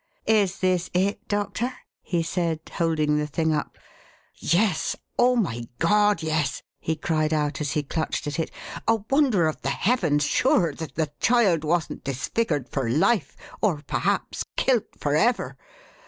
"Is 0.25 0.61
this 0.61 0.89
it, 0.95 1.27
Doctor?" 1.27 1.71
he 2.01 2.23
said, 2.23 2.59
holding 2.73 3.19
the 3.19 3.27
thing 3.27 3.53
up. 3.53 3.77
"Yes! 4.35 4.95
Oh, 5.19 5.35
my 5.35 5.65
God, 5.77 6.23
yes!" 6.23 6.63
he 6.79 6.95
cried 6.95 7.31
out 7.31 7.61
as 7.61 7.73
he 7.73 7.83
clutched 7.83 8.25
at 8.25 8.39
it. 8.39 8.49
"A 8.87 8.95
wonder 9.11 9.45
of 9.47 9.61
the 9.61 9.69
heavens, 9.69 10.23
sure, 10.23 10.73
that 10.73 10.95
the 10.95 11.11
child 11.19 11.63
wasn't 11.63 12.03
disfigured 12.03 12.67
for 12.67 12.89
life 12.89 13.37
or 13.61 13.83
perhaps 13.85 14.43
kilt 14.55 14.85
forever. 14.97 15.55